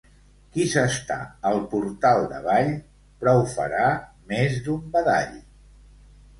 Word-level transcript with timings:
Qui 0.53 0.63
s'està 0.69 1.17
al 1.49 1.61
portal 1.73 2.25
d'Avall, 2.33 2.73
prou 3.25 3.45
farà 3.55 3.93
més 4.35 4.59
d'un 4.67 4.93
badall. 4.99 5.41